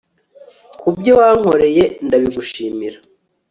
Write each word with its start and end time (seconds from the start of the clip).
kubyo 0.79 1.11
wankoreye 1.19 1.83
nda 2.05 2.17
bigushimira 2.21 2.97